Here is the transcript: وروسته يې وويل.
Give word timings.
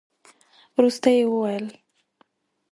وروسته 0.77 1.09
يې 1.15 1.23
وويل. 1.29 1.65